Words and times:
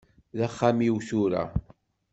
D 0.37 0.39
axxam-iw 0.47 0.95
tura. 1.07 1.43